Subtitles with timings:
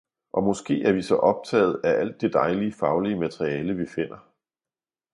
[0.33, 4.17] og måske er vi så optaget af alt det dejlige faglige materiale vi finder